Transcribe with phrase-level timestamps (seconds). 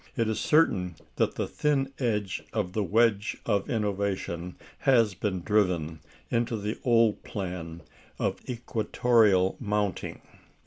[0.17, 5.99] It is certain that the thin edge of the wedge of innovation has been driven
[6.31, 7.83] into the old plan
[8.17, 10.19] of equatoreal mounting.